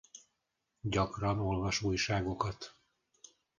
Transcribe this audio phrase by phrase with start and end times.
[0.81, 2.75] Gyakran olvas újságokat.